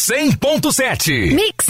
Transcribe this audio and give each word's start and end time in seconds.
100.7. 0.00 1.34
Mix. 1.34 1.66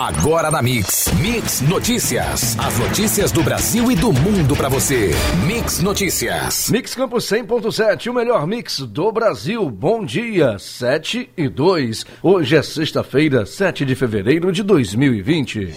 Agora 0.00 0.50
na 0.50 0.62
Mix. 0.62 1.12
Mix 1.20 1.60
Notícias. 1.60 2.58
As 2.58 2.78
notícias 2.78 3.30
do 3.30 3.42
Brasil 3.42 3.92
e 3.92 3.94
do 3.94 4.14
mundo 4.14 4.56
para 4.56 4.70
você. 4.70 5.10
Mix 5.46 5.82
Notícias. 5.82 6.70
Mix 6.70 6.94
Campos 6.94 7.26
100.7, 7.26 8.10
o 8.10 8.14
melhor 8.14 8.46
mix 8.46 8.78
do 8.78 9.12
Brasil. 9.12 9.68
Bom 9.68 10.02
dia, 10.02 10.58
7 10.58 11.28
e 11.36 11.48
2. 11.50 12.06
Hoje 12.22 12.56
é 12.56 12.62
sexta-feira, 12.62 13.44
7 13.44 13.84
de 13.84 13.94
fevereiro 13.94 14.50
de 14.50 14.62
2020. 14.62 15.74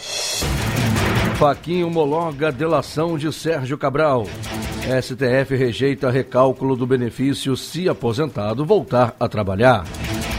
Faquinha 1.36 1.86
homologa 1.86 2.50
delação 2.50 3.18
de 3.18 3.31
Sérgio 3.34 3.77
Cabral. 3.77 4.25
STF 5.02 5.54
rejeita 5.54 6.09
recálculo 6.09 6.77
do 6.77 6.88
benefício 6.88 7.57
se 7.57 7.89
aposentado 7.89 8.65
voltar 8.65 9.13
a 9.20 9.27
trabalhar. 9.27 9.84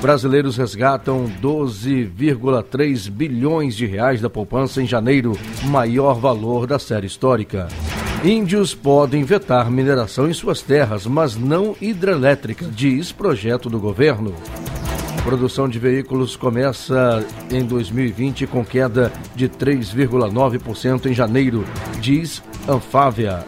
Brasileiros 0.05 0.59
resgatam 0.59 1.33
12,3 1.41 3.09
bilhões 3.09 3.75
de 3.75 3.87
reais 3.87 4.21
da 4.21 4.29
poupança 4.29 4.83
em 4.83 4.87
janeiro, 4.87 5.33
maior 5.63 6.21
valor 6.21 6.67
da 6.67 6.79
série 6.79 7.07
histórica. 7.07 7.69
Índios 8.23 8.75
podem 8.75 9.25
vetar 9.25 9.71
mineração 9.71 10.29
em 10.29 10.35
suas 10.35 10.61
terras, 10.61 11.07
mas 11.07 11.37
não 11.37 11.75
hidrelétrica, 11.81 12.67
diz 12.67 13.13
projeto 13.13 13.71
do 13.71 13.81
governo. 13.81 14.35
Produção 15.23 15.67
de 15.67 15.79
veículos 15.79 16.37
começa 16.37 17.25
em 17.51 17.65
2020 17.65 18.47
com 18.47 18.63
queda 18.63 19.11
de 19.35 19.49
3,9% 19.49 21.07
em 21.07 21.15
janeiro, 21.15 21.65
diz 21.99 22.43
Anfávia. 22.69 23.43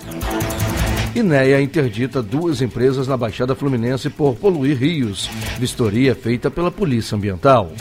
INEA 1.16 1.62
interdita 1.62 2.20
duas 2.20 2.60
empresas 2.60 3.08
na 3.08 3.16
Baixada 3.16 3.54
Fluminense 3.54 4.10
por 4.10 4.36
poluir 4.36 4.76
rios. 4.76 5.30
Vistoria 5.58 6.14
feita 6.14 6.50
pela 6.50 6.70
Polícia 6.70 7.16
Ambiental. 7.16 7.72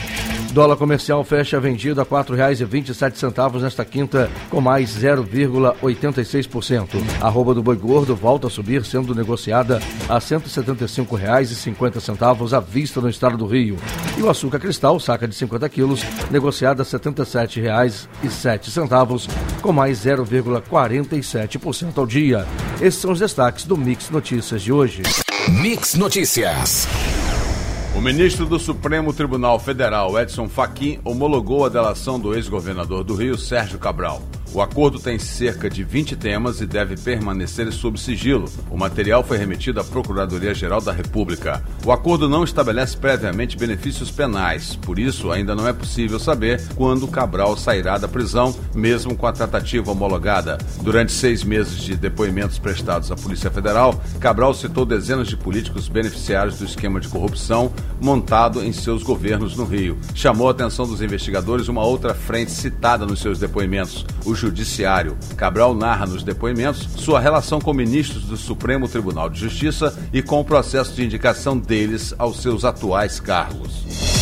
Dólar 0.56 0.78
comercial 0.78 1.22
fecha 1.26 1.60
vendido 1.60 2.00
a 2.00 2.06
R$ 2.06 2.10
4,27 2.10 3.62
nesta 3.62 3.84
quinta, 3.84 4.32
com 4.50 4.62
mais 4.62 4.98
0,86%. 4.98 6.88
Arroba 7.20 7.54
do 7.54 7.62
boi 7.62 7.76
gordo 7.76 8.16
volta 8.16 8.48
a 8.48 8.50
subir, 8.50 8.86
sendo 8.86 9.14
negociada 9.14 9.82
a 10.08 10.14
R$ 10.14 10.20
175,50 10.22 12.58
à 12.58 12.62
vista 12.62 13.02
no 13.02 13.10
estado 13.10 13.36
do 13.36 13.46
Rio. 13.46 13.76
E 14.18 14.22
o 14.22 14.30
açúcar 14.30 14.60
cristal, 14.60 14.98
saca 14.98 15.28
de 15.28 15.36
50 15.36 15.68
quilos, 15.68 16.02
negociada 16.32 16.84
a 16.84 16.86
R$ 16.86 16.90
77,07, 16.90 19.30
com 19.62 19.74
mais 19.74 20.06
0,47% 20.06 21.98
ao 21.98 22.08
dia. 22.08 22.48
Esses 22.80 23.02
são 23.02 23.12
os 23.12 23.20
destaques 23.20 23.66
do 23.66 23.76
Mix 23.76 24.10
Notícias 24.10 24.62
de 24.62 24.72
hoje. 24.72 25.04
Mix 25.50 25.96
Notícias. 25.96 26.88
O 27.96 28.02
ministro 28.02 28.46
do 28.46 28.60
Supremo 28.60 29.14
Tribunal 29.14 29.58
Federal, 29.58 30.20
Edson 30.20 30.50
Fachin, 30.50 31.00
homologou 31.06 31.66
a 31.66 31.70
delação 31.70 32.20
do 32.20 32.36
ex-governador 32.36 33.06
do 33.06 33.16
Rio, 33.16 33.38
Sérgio 33.38 33.80
Cabral. 33.80 34.22
O 34.56 34.62
acordo 34.62 34.98
tem 34.98 35.20
cerca 35.20 35.70
de 35.70 35.84
20 35.84 36.16
temas 36.16 36.62
e 36.62 36.66
deve 36.66 36.96
permanecer 36.96 37.70
sob 37.74 38.00
sigilo. 38.00 38.50
O 38.72 38.78
material 38.78 39.22
foi 39.22 39.38
remetido 39.38 39.82
à 39.82 39.84
Procuradoria-Geral 39.84 40.80
da 40.80 40.94
República. 40.94 41.62
O 41.86 41.92
acordo 41.92 42.30
não 42.30 42.42
estabelece 42.42 42.96
previamente 42.96 43.58
benefícios 43.58 44.10
penais, 44.10 44.78
por 44.78 44.98
isso 44.98 45.30
ainda 45.30 45.54
não 45.54 45.68
é 45.68 45.74
possível 45.74 46.18
saber 46.18 46.66
quando 46.74 47.06
Cabral 47.06 47.58
sairá 47.58 47.98
da 47.98 48.08
prisão, 48.08 48.56
mesmo 48.74 49.14
com 49.14 49.28
a 49.28 49.34
tratativa 49.34 49.92
homologada. 49.92 50.58
Durante 50.82 51.12
seis 51.12 51.44
meses 51.44 51.84
de 51.84 51.98
depoimentos 51.98 52.58
prestados 52.58 53.12
à 53.12 53.16
Polícia 53.18 53.52
Federal, 53.52 54.02
Cabral 54.22 54.54
citou 54.54 54.86
dezenas 54.86 55.28
de 55.28 55.36
políticos 55.36 55.90
beneficiários 55.90 56.60
do 56.60 56.64
esquema 56.64 57.02
de 57.02 57.10
corrupção 57.10 57.74
montado 58.00 58.64
em 58.64 58.72
seus 58.72 59.04
governos 59.04 59.58
no 59.58 59.66
Rio. 59.66 59.98
Chamou 60.14 60.48
a 60.48 60.52
atenção 60.52 60.88
dos 60.88 61.02
investigadores 61.02 61.68
uma 61.68 61.84
outra 61.84 62.14
frente 62.14 62.52
citada 62.52 63.06
nos 63.06 63.20
seus 63.20 63.38
depoimentos: 63.38 64.06
o 64.24 64.45
Judiciário. 64.46 65.18
Cabral 65.36 65.74
narra 65.74 66.06
nos 66.06 66.24
depoimentos 66.24 66.88
sua 66.98 67.20
relação 67.20 67.60
com 67.60 67.74
ministros 67.74 68.24
do 68.24 68.38
Supremo 68.38 68.88
Tribunal 68.88 69.30
de 69.30 69.40
Justiça 69.40 69.98
e 70.14 70.22
com 70.22 70.40
o 70.40 70.46
processo 70.46 70.94
de 70.94 71.04
indicação 71.04 71.58
deles 71.58 72.14
aos 72.18 72.42
seus 72.42 72.64
atuais 72.64 73.20
cargos. 73.20 74.15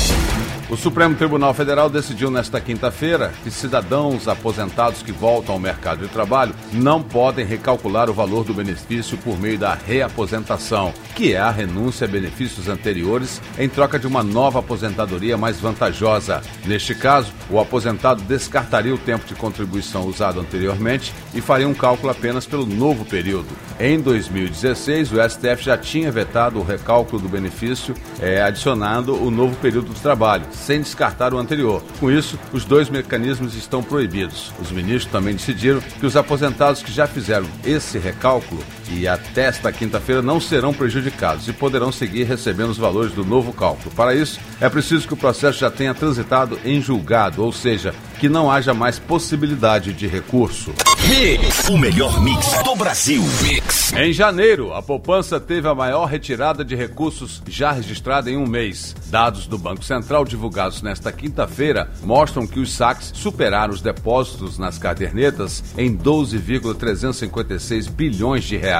O 0.74 0.76
Supremo 0.76 1.14
Tribunal 1.14 1.54
Federal 1.54 1.88
decidiu 1.88 2.32
nesta 2.32 2.60
quinta-feira 2.60 3.32
que 3.44 3.52
cidadãos 3.52 4.28
aposentados 4.28 5.04
que 5.04 5.12
voltam 5.12 5.54
ao 5.54 5.60
mercado 5.60 6.00
de 6.00 6.08
trabalho 6.08 6.56
não 6.72 7.00
podem 7.00 7.46
recalcular 7.46 8.10
o 8.10 8.14
valor 8.14 8.44
do 8.44 8.56
benefício 8.56 9.16
por 9.20 9.40
meio 9.40 9.60
da 9.60 9.76
reaposentação, 9.76 10.92
que 11.16 11.34
é 11.34 11.40
a 11.40 11.52
renúncia 11.52 12.06
a 12.06 12.10
benefícios 12.10 12.68
anteriores 12.68 13.40
em 13.60 13.70
troca 13.70 14.00
de 14.00 14.08
uma 14.08 14.24
nova 14.24 14.62
aposentadoria 14.62 15.38
mais 15.38 15.60
vantajosa. 15.60 16.42
Neste 16.66 16.96
caso, 16.96 17.32
o 17.52 17.60
aposentado 17.60 18.24
descartaria 18.24 18.96
o 18.96 18.98
tempo 18.98 19.28
de 19.28 19.36
contribuição 19.36 20.08
usado 20.08 20.40
anteriormente 20.40 21.14
e 21.36 21.40
faria 21.40 21.68
um 21.68 21.76
cálculo 21.76 22.12
apenas 22.12 22.48
pelo 22.48 22.66
novo 22.66 23.06
período. 23.06 23.50
Em 23.80 24.00
2016, 24.00 25.12
o 25.12 25.30
STF 25.30 25.64
já 25.64 25.78
tinha 25.78 26.12
vetado 26.12 26.60
o 26.60 26.64
recálculo 26.64 27.22
do 27.22 27.30
benefício, 27.30 27.94
é, 28.20 28.42
adicionando 28.42 29.16
o 29.24 29.30
novo 29.30 29.56
período 29.58 29.94
de 29.94 30.02
trabalho 30.02 30.46
sem 30.64 30.82
descartar 30.82 31.34
o 31.34 31.38
anterior. 31.38 31.84
Com 32.00 32.10
isso, 32.10 32.40
os 32.54 32.64
dois 32.66 32.90
mecanismos 32.90 33.56
estão 33.56 33.84
proibidos. 33.84 34.52
Os 34.60 34.72
ministros 34.72 35.12
também 35.12 35.36
decidiram 35.36 35.82
que 35.82 36.06
os 36.06 36.16
aposentados 36.16 36.82
que 36.82 36.92
já 36.92 37.06
fizeram 37.06 37.46
esse 37.66 37.98
recálculo 37.98 38.64
e 38.92 39.08
até 39.08 39.46
esta 39.46 39.72
quinta-feira 39.72 40.22
não 40.22 40.40
serão 40.40 40.74
prejudicados 40.74 41.48
e 41.48 41.54
poderão 41.54 41.92
seguir 41.92 42.24
recebendo 42.24 42.70
os 42.70 42.78
valores 42.78 43.12
do 43.14 43.24
novo 43.24 43.54
cálculo. 43.54 43.94
Para 43.96 44.16
isso, 44.16 44.40
é 44.60 44.70
preciso 44.70 45.08
que 45.08 45.14
o 45.14 45.18
processo 45.18 45.60
já 45.60 45.70
tenha 45.70 45.94
transitado 45.94 46.60
em 46.66 46.82
julgado, 46.82 47.44
ou 47.44 47.52
seja, 47.52 47.94
que 48.20 48.30
não 48.30 48.50
haja 48.50 48.74
mais 48.74 49.00
possibilidade 49.00 49.94
de 49.94 50.08
recurso. 50.08 50.74
Mix, 51.08 51.68
o 51.68 51.78
melhor 51.78 52.22
mix 52.22 52.64
do 52.64 52.76
Brasil. 52.76 53.22
Mix. 53.42 53.92
Em 53.94 54.14
janeiro, 54.14 54.74
a 54.74 54.82
poupança 54.82 55.40
teve 55.40 55.68
a 55.68 55.76
maior 55.76 56.06
retirada 56.06 56.64
de 56.64 56.76
recursos 56.76 57.44
já 57.48 57.74
registrada 57.74 58.32
em 58.32 58.38
um 58.38 58.48
mês. 58.48 58.96
Dados 59.08 59.46
do 59.46 59.58
Banco 59.58 59.84
Central 59.84 60.24
divulgados 60.24 60.82
nesta 60.82 61.12
quinta-feira 61.12 61.92
mostram 62.02 62.48
que 62.48 62.60
os 62.60 62.72
saques 62.72 63.12
superaram 63.14 63.74
os 63.74 63.82
depósitos 63.82 64.58
nas 64.58 64.78
cadernetas 64.78 65.62
em 65.78 65.94
12,356 65.94 67.88
bilhões 67.88 68.46
de 68.46 68.56
reais. 68.56 68.73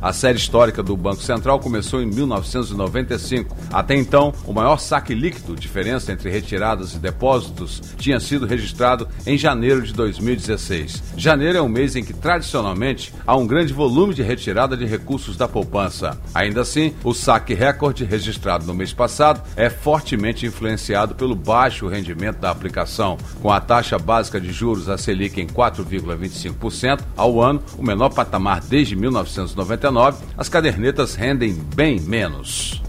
A 0.00 0.12
série 0.12 0.38
histórica 0.38 0.82
do 0.82 0.96
Banco 0.96 1.22
Central 1.22 1.60
começou 1.60 2.02
em 2.02 2.06
1995. 2.06 3.54
Até 3.72 3.94
então, 3.94 4.32
o 4.46 4.52
maior 4.52 4.78
saque 4.78 5.14
líquido, 5.14 5.54
diferença 5.54 6.12
entre 6.12 6.30
retiradas 6.30 6.94
e 6.94 6.98
depósitos, 6.98 7.82
tinha 7.98 8.18
sido 8.18 8.46
registrado 8.46 9.06
em 9.26 9.36
janeiro 9.36 9.82
de 9.82 9.92
2016. 9.92 11.02
Janeiro 11.16 11.58
é 11.58 11.62
um 11.62 11.68
mês 11.68 11.94
em 11.94 12.02
que, 12.02 12.14
tradicionalmente, 12.14 13.12
há 13.26 13.36
um 13.36 13.46
grande 13.46 13.72
volume 13.72 14.14
de 14.14 14.22
retirada 14.22 14.76
de 14.76 14.86
recursos 14.86 15.36
da 15.36 15.46
poupança. 15.46 16.18
Ainda 16.34 16.62
assim, 16.62 16.94
o 17.04 17.12
saque 17.12 17.54
recorde 17.54 18.04
registrado 18.04 18.66
no 18.66 18.74
mês 18.74 18.92
passado 18.92 19.42
é 19.56 19.68
fortemente 19.68 20.46
influenciado 20.46 21.14
pelo 21.14 21.34
baixo 21.34 21.86
rendimento 21.86 22.38
da 22.38 22.50
aplicação, 22.50 23.18
com 23.42 23.52
a 23.52 23.60
taxa 23.60 23.98
básica 23.98 24.40
de 24.40 24.52
juros 24.52 24.88
a 24.88 24.96
Selic 24.96 25.40
em 25.40 25.46
4,25% 25.46 27.00
ao 27.16 27.40
ano, 27.40 27.62
o 27.76 27.82
menor 27.82 28.10
patamar 28.10 28.60
desde 28.60 28.96
1999, 29.36 30.24
as 30.36 30.48
cadernetas 30.48 31.14
rendem 31.14 31.54
bem 31.74 32.00
menos. 32.00 32.80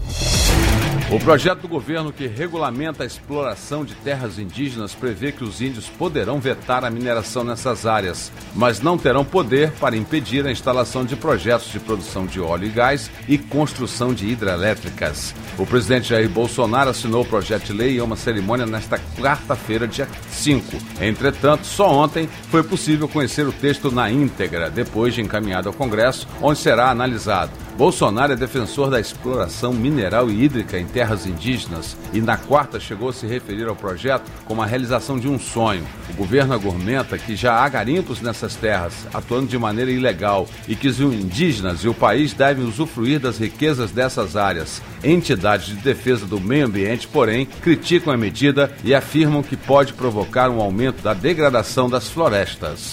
O 1.08 1.20
projeto 1.20 1.60
do 1.60 1.68
governo 1.68 2.12
que 2.12 2.26
regulamenta 2.26 3.04
a 3.04 3.06
exploração 3.06 3.84
de 3.84 3.94
terras 3.94 4.40
indígenas 4.40 4.92
prevê 4.92 5.30
que 5.30 5.44
os 5.44 5.60
índios 5.60 5.88
poderão 5.88 6.40
vetar 6.40 6.84
a 6.84 6.90
mineração 6.90 7.44
nessas 7.44 7.86
áreas, 7.86 8.32
mas 8.56 8.80
não 8.80 8.98
terão 8.98 9.24
poder 9.24 9.70
para 9.78 9.96
impedir 9.96 10.44
a 10.44 10.50
instalação 10.50 11.04
de 11.04 11.14
projetos 11.14 11.70
de 11.70 11.78
produção 11.78 12.26
de 12.26 12.40
óleo 12.40 12.66
e 12.66 12.70
gás 12.70 13.08
e 13.28 13.38
construção 13.38 14.12
de 14.12 14.26
hidrelétricas. 14.26 15.32
O 15.56 15.64
presidente 15.64 16.08
Jair 16.08 16.28
Bolsonaro 16.28 16.90
assinou 16.90 17.22
o 17.22 17.26
projeto 17.26 17.66
de 17.66 17.72
lei 17.72 17.98
em 17.98 18.00
uma 18.00 18.16
cerimônia 18.16 18.66
nesta 18.66 18.98
quarta-feira, 19.16 19.86
dia 19.86 20.08
5. 20.28 20.76
Entretanto, 21.00 21.66
só 21.66 21.88
ontem 21.88 22.28
foi 22.50 22.64
possível 22.64 23.06
conhecer 23.06 23.46
o 23.46 23.52
texto 23.52 23.92
na 23.92 24.10
íntegra, 24.10 24.68
depois 24.68 25.14
de 25.14 25.22
encaminhado 25.22 25.68
ao 25.68 25.74
Congresso, 25.74 26.26
onde 26.42 26.58
será 26.58 26.90
analisado. 26.90 27.52
Bolsonaro 27.76 28.32
é 28.32 28.36
defensor 28.36 28.88
da 28.88 28.98
exploração 28.98 29.70
mineral 29.70 30.30
e 30.30 30.42
hídrica 30.42 30.78
em 30.78 30.86
terras 30.96 31.26
indígenas 31.26 31.94
e 32.10 32.22
na 32.22 32.38
quarta 32.38 32.80
chegou 32.80 33.10
a 33.10 33.12
se 33.12 33.26
referir 33.26 33.68
ao 33.68 33.76
projeto 33.76 34.32
como 34.46 34.62
a 34.62 34.66
realização 34.66 35.18
de 35.18 35.28
um 35.28 35.38
sonho. 35.38 35.86
O 36.08 36.14
governo 36.14 36.54
argumenta 36.54 37.18
que 37.18 37.36
já 37.36 37.52
há 37.52 37.68
garimpos 37.68 38.22
nessas 38.22 38.56
terras, 38.56 39.06
atuando 39.12 39.46
de 39.46 39.58
maneira 39.58 39.90
ilegal, 39.90 40.48
e 40.66 40.74
que 40.74 40.88
os 40.88 40.98
indígenas 40.98 41.80
e 41.80 41.88
o 41.88 41.92
país 41.92 42.32
devem 42.32 42.64
usufruir 42.64 43.20
das 43.20 43.36
riquezas 43.36 43.90
dessas 43.90 44.36
áreas. 44.36 44.80
Entidades 45.04 45.66
de 45.66 45.74
defesa 45.74 46.24
do 46.24 46.40
meio 46.40 46.64
ambiente, 46.64 47.06
porém, 47.06 47.44
criticam 47.44 48.10
a 48.10 48.16
medida 48.16 48.74
e 48.82 48.94
afirmam 48.94 49.42
que 49.42 49.54
pode 49.54 49.92
provocar 49.92 50.48
um 50.48 50.62
aumento 50.62 51.02
da 51.02 51.12
degradação 51.12 51.90
das 51.90 52.08
florestas. 52.08 52.92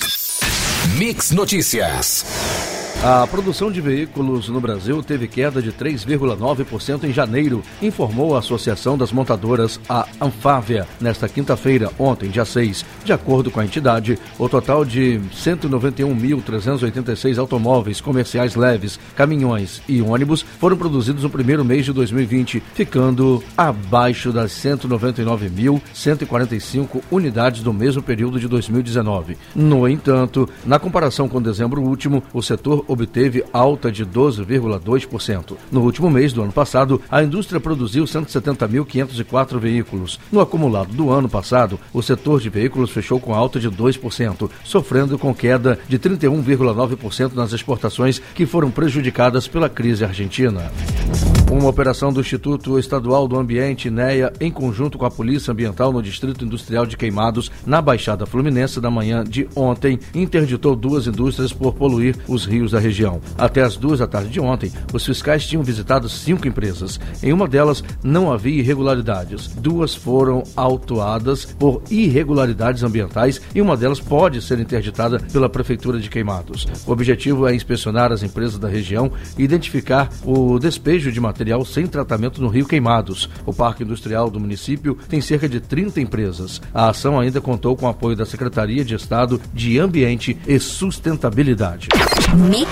Mix 0.98 1.32
Notícias. 1.32 2.83
A 3.06 3.28
produção 3.28 3.70
de 3.70 3.82
veículos 3.82 4.48
no 4.48 4.62
Brasil 4.62 5.04
teve 5.04 5.28
queda 5.28 5.62
de 5.62 5.74
3,9% 5.74 7.04
em 7.04 7.12
janeiro, 7.12 7.62
informou 7.82 8.34
a 8.34 8.40
Associação 8.40 8.98
das 8.98 9.12
Montadoras, 9.12 9.78
a 9.90 10.08
Anfávia, 10.22 10.88
nesta 11.02 11.28
quinta-feira, 11.28 11.92
ontem, 12.00 12.30
dia 12.30 12.46
6. 12.46 12.86
De 13.04 13.12
acordo 13.12 13.52
com 13.52 13.60
a 13.60 13.66
entidade, 13.66 14.18
o 14.40 14.48
total 14.48 14.86
de 14.86 15.20
191.386 15.36 17.38
automóveis 17.38 18.00
comerciais 18.00 18.56
leves, 18.56 18.98
caminhões 19.18 19.82
e 19.86 20.02
ônibus 20.02 20.42
foram 20.42 20.78
produzidos 20.78 21.24
no 21.24 21.30
primeiro 21.30 21.66
mês 21.66 21.84
de 21.84 21.92
2020, 21.92 22.64
ficando 22.74 23.44
abaixo 23.58 24.32
das 24.32 24.54
199.145 24.54 27.02
unidades 27.12 27.64
do 27.64 27.74
mesmo 27.74 28.02
período 28.02 28.40
de 28.40 28.48
2019. 28.48 29.38
No 29.54 29.90
entanto, 29.90 30.48
na 30.66 30.80
comparação 30.80 31.28
com 31.28 31.42
dezembro 31.42 31.82
último, 31.82 32.24
o 32.34 32.42
setor 32.42 32.93
obteve 32.94 33.44
alta 33.52 33.92
de 33.92 34.06
12,2%. 34.06 35.58
No 35.72 35.82
último 35.82 36.10
mês 36.10 36.32
do 36.32 36.42
ano 36.42 36.52
passado, 36.52 37.02
a 37.10 37.22
indústria 37.24 37.60
produziu 37.60 38.06
170.504 38.06 39.60
veículos. 39.60 40.20
No 40.32 40.40
acumulado 40.40 40.94
do 40.94 41.10
ano 41.10 41.28
passado, 41.28 41.80
o 41.94 42.02
setor 42.02 42.40
de 42.40 42.50
veículos 42.50 42.92
fechou 42.92 43.20
com 43.20 43.34
alta 43.34 43.60
de 43.60 43.70
2%, 43.70 44.50
sofrendo 44.64 45.18
com 45.18 45.34
queda 45.34 45.80
de 45.88 46.00
31,9% 46.00 47.34
nas 47.34 47.52
exportações 47.52 48.22
que 48.34 48.46
foram 48.46 48.72
prejudicadas 48.72 49.48
pela 49.48 49.70
crise 49.70 50.06
argentina. 50.06 50.72
Uma 51.54 51.70
operação 51.70 52.12
do 52.12 52.20
Instituto 52.20 52.80
Estadual 52.80 53.28
do 53.28 53.38
Ambiente, 53.38 53.88
INEA, 53.88 54.34
em 54.42 54.50
conjunto 54.50 54.98
com 54.98 55.06
a 55.06 55.12
Polícia 55.12 55.52
Ambiental 55.52 55.94
no 55.94 56.02
Distrito 56.02 56.44
Industrial 56.44 56.84
de 56.84 56.98
Queimados, 56.98 57.52
na 57.64 57.80
Baixada 57.80 58.26
Fluminense, 58.26 58.82
da 58.82 58.90
manhã 58.90 59.24
de 59.24 59.48
ontem, 59.56 60.00
interditou 60.16 60.76
duas 60.76 61.06
indústrias 61.06 61.54
por 61.54 61.76
poluir 61.76 62.18
os 62.28 62.44
rios 62.44 62.72
da 62.72 62.80
região. 62.80 63.22
Até 63.38 63.62
as 63.62 63.78
duas 63.78 64.00
da 64.00 64.08
tarde 64.08 64.32
de 64.32 64.40
ontem, 64.40 64.72
os 64.92 65.06
fiscais 65.06 65.46
tinham 65.46 65.64
visitado 65.64 66.10
cinco 66.10 66.48
empresas. 66.48 67.00
Em 67.22 67.32
uma 67.32 67.48
delas, 67.48 67.84
não 68.04 68.34
havia 68.34 68.60
irregularidades. 68.60 69.48
Duas 69.50 69.94
foram 69.94 70.42
autuadas 70.56 71.46
por 71.46 71.84
irregularidades 71.92 72.82
ambientais 72.82 73.40
e 73.54 73.62
uma 73.62 73.78
delas 73.78 74.00
pode 74.00 74.42
ser 74.42 74.60
interditada 74.60 75.20
pela 75.32 75.48
Prefeitura 75.48 76.00
de 76.00 76.10
Queimados. 76.10 76.68
O 76.88 76.92
objetivo 76.92 77.48
é 77.48 77.54
inspecionar 77.54 78.12
as 78.12 78.24
empresas 78.24 78.58
da 78.58 78.68
região 78.68 79.12
e 79.38 79.44
identificar 79.44 80.10
o 80.26 80.58
despejo 80.58 81.12
de 81.12 81.22
material 81.44 81.66
sem 81.66 81.86
tratamento 81.86 82.42
no 82.42 82.48
Rio 82.48 82.66
Queimados. 82.66 83.30
O 83.46 83.54
Parque 83.54 83.84
Industrial 83.84 84.30
do 84.30 84.40
município 84.40 84.98
tem 85.10 85.20
cerca 85.20 85.50
de 85.50 85.60
30 85.60 86.00
empresas. 86.00 86.62
A 86.74 86.90
ação 86.90 87.20
ainda 87.20 87.42
contou 87.42 87.76
com 87.76 87.86
o 87.86 87.90
apoio 87.90 88.16
da 88.16 88.26
Secretaria 88.26 88.86
de 88.86 88.96
Estado 88.96 89.42
de 89.54 89.78
Ambiente 89.78 90.38
e 90.48 90.58
Sustentabilidade. 90.58 91.90
Mix. 92.50 92.70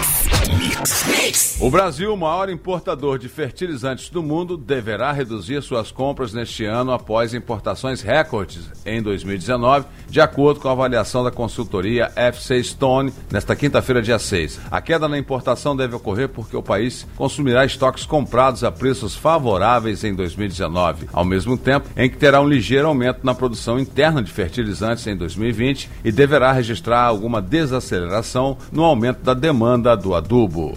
Mix. 0.58 1.06
Mix. 1.08 1.51
O 1.62 1.70
Brasil, 1.70 2.18
maior 2.18 2.50
importador 2.50 3.20
de 3.20 3.30
fertilizantes 3.30 4.10
do 4.10 4.24
mundo, 4.24 4.58
deverá 4.58 5.12
reduzir 5.12 5.62
suas 5.62 5.92
compras 5.92 6.34
neste 6.34 6.66
ano 6.66 6.92
após 6.92 7.36
importações 7.36 8.02
recordes 8.02 8.68
em 8.84 9.00
2019, 9.00 9.86
de 10.10 10.20
acordo 10.20 10.60
com 10.60 10.68
a 10.68 10.72
avaliação 10.72 11.24
da 11.24 11.30
consultoria 11.30 12.12
FC 12.16 12.64
Stone 12.64 13.14
nesta 13.32 13.56
quinta-feira, 13.56 14.02
dia 14.02 14.18
6. 14.18 14.60
A 14.72 14.82
queda 14.82 15.08
na 15.08 15.20
importação 15.20 15.76
deve 15.76 15.96
ocorrer 15.96 16.30
porque 16.30 16.58
o 16.58 16.64
país 16.64 17.06
consumirá 17.16 17.64
estoques 17.64 18.08
comprados 18.08 18.64
a 18.64 18.72
preços 18.72 19.16
favoráveis 19.16 20.04
em 20.04 20.16
2019, 20.16 21.10
ao 21.14 21.24
mesmo 21.24 21.56
tempo 21.56 21.88
em 21.96 22.10
que 22.10 22.18
terá 22.18 22.42
um 22.42 22.50
ligeiro 22.50 22.88
aumento 22.88 23.20
na 23.24 23.36
produção 23.36 23.80
interna 23.80 24.24
de 24.24 24.32
fertilizantes 24.32 25.06
em 25.06 25.16
2020 25.16 25.92
e 26.04 26.12
deverá 26.12 26.54
registrar 26.54 27.04
alguma 27.04 27.40
desaceleração 27.40 28.58
no 28.72 28.84
aumento 28.84 29.22
da 29.22 29.36
demanda 29.36 29.96
do 29.96 30.16
adubo. 30.16 30.76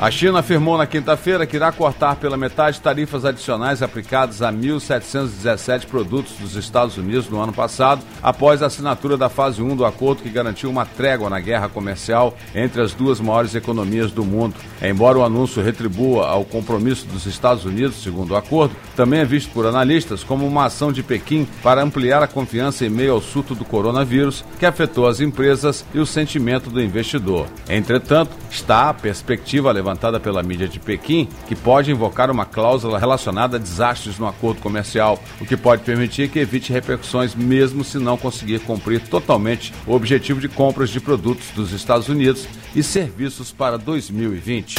A 0.00 0.12
China 0.12 0.38
afirmou 0.38 0.78
na 0.78 0.86
quinta-feira 0.86 1.44
que 1.44 1.56
irá 1.56 1.72
cortar 1.72 2.14
pela 2.14 2.36
metade 2.36 2.80
tarifas 2.80 3.24
adicionais 3.24 3.82
aplicadas 3.82 4.42
a 4.42 4.52
1.717 4.52 5.86
produtos 5.86 6.34
dos 6.34 6.54
Estados 6.54 6.96
Unidos 6.96 7.28
no 7.28 7.40
ano 7.40 7.52
passado, 7.52 8.04
após 8.22 8.62
a 8.62 8.66
assinatura 8.66 9.16
da 9.16 9.28
fase 9.28 9.60
1 9.60 9.74
do 9.74 9.84
acordo 9.84 10.22
que 10.22 10.30
garantiu 10.30 10.70
uma 10.70 10.86
trégua 10.86 11.28
na 11.28 11.40
guerra 11.40 11.68
comercial 11.68 12.36
entre 12.54 12.80
as 12.80 12.94
duas 12.94 13.18
maiores 13.18 13.56
economias 13.56 14.12
do 14.12 14.24
mundo. 14.24 14.54
Embora 14.80 15.18
o 15.18 15.24
anúncio 15.24 15.60
retribua 15.60 16.28
ao 16.28 16.44
compromisso 16.44 17.04
dos 17.06 17.26
Estados 17.26 17.64
Unidos, 17.64 18.00
segundo 18.00 18.34
o 18.34 18.36
acordo, 18.36 18.76
também 18.94 19.18
é 19.18 19.24
visto 19.24 19.50
por 19.50 19.66
analistas 19.66 20.22
como 20.22 20.46
uma 20.46 20.66
ação 20.66 20.92
de 20.92 21.02
Pequim 21.02 21.44
para 21.60 21.82
ampliar 21.82 22.22
a 22.22 22.28
confiança 22.28 22.86
em 22.86 22.88
meio 22.88 23.14
ao 23.14 23.20
surto 23.20 23.52
do 23.52 23.64
coronavírus 23.64 24.44
que 24.60 24.66
afetou 24.66 25.08
as 25.08 25.20
empresas 25.20 25.84
e 25.92 25.98
o 25.98 26.06
sentimento 26.06 26.70
do 26.70 26.80
investidor. 26.80 27.48
Entretanto, 27.68 28.30
está 28.48 28.90
a 28.90 28.94
perspectiva 28.94 29.72
levantada 29.72 29.87
levantada 29.88 30.20
pela 30.20 30.42
mídia 30.42 30.68
de 30.68 30.78
Pequim, 30.78 31.28
que 31.46 31.56
pode 31.56 31.90
invocar 31.90 32.30
uma 32.30 32.44
cláusula 32.44 32.98
relacionada 32.98 33.56
a 33.56 33.60
desastres 33.60 34.18
no 34.18 34.26
acordo 34.26 34.60
comercial, 34.60 35.18
o 35.40 35.46
que 35.46 35.56
pode 35.56 35.82
permitir 35.82 36.28
que 36.28 36.38
evite 36.38 36.72
repercussões 36.72 37.34
mesmo 37.34 37.82
se 37.82 37.98
não 37.98 38.18
conseguir 38.18 38.60
cumprir 38.60 39.00
totalmente 39.00 39.72
o 39.86 39.94
objetivo 39.94 40.40
de 40.40 40.48
compras 40.48 40.90
de 40.90 41.00
produtos 41.00 41.48
dos 41.54 41.72
Estados 41.72 42.08
Unidos 42.08 42.46
e 42.74 42.82
serviços 42.82 43.50
para 43.50 43.78
2020. 43.78 44.76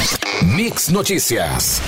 Mix 0.54 0.88
Notícias. 0.88 1.82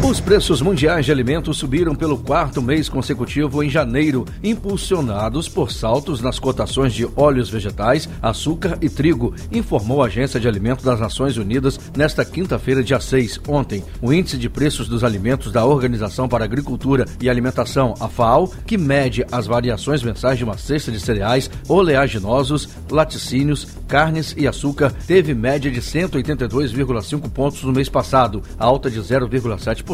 Os 0.00 0.20
preços 0.20 0.62
mundiais 0.62 1.04
de 1.04 1.12
alimentos 1.12 1.58
subiram 1.58 1.92
pelo 1.92 2.16
quarto 2.16 2.62
mês 2.62 2.88
consecutivo 2.88 3.62
em 3.64 3.68
janeiro, 3.68 4.24
impulsionados 4.42 5.48
por 5.48 5.72
saltos 5.72 6.22
nas 6.22 6.38
cotações 6.38 6.94
de 6.94 7.06
óleos 7.16 7.50
vegetais, 7.50 8.08
açúcar 8.22 8.78
e 8.80 8.88
trigo, 8.88 9.34
informou 9.50 10.02
a 10.02 10.06
Agência 10.06 10.38
de 10.38 10.46
Alimentos 10.46 10.84
das 10.84 11.00
Nações 11.00 11.36
Unidas 11.36 11.78
nesta 11.96 12.24
quinta-feira, 12.24 12.82
dia 12.82 13.00
6, 13.00 13.40
ontem. 13.48 13.84
O 14.00 14.12
índice 14.12 14.38
de 14.38 14.48
preços 14.48 14.88
dos 14.88 15.02
alimentos 15.02 15.50
da 15.52 15.66
Organização 15.66 16.28
para 16.28 16.44
Agricultura 16.44 17.04
e 17.20 17.28
Alimentação, 17.28 17.92
a 18.00 18.08
FAO, 18.08 18.50
que 18.66 18.78
mede 18.78 19.26
as 19.30 19.46
variações 19.46 20.02
mensais 20.02 20.38
de 20.38 20.44
uma 20.44 20.56
cesta 20.56 20.92
de 20.92 21.00
cereais, 21.00 21.50
oleaginosos, 21.68 22.68
laticínios, 22.88 23.66
carnes 23.88 24.34
e 24.38 24.46
açúcar, 24.46 24.92
teve 25.06 25.34
média 25.34 25.70
de 25.70 25.80
182,5 25.80 27.28
pontos 27.30 27.62
no 27.64 27.72
mês 27.72 27.88
passado, 27.88 28.42
alta 28.58 28.90
de 28.90 29.00
0,7 29.00 29.87